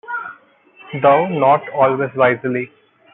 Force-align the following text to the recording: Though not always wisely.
Though 1.03 1.27
not 1.27 1.69
always 1.69 2.09
wisely. 2.15 2.71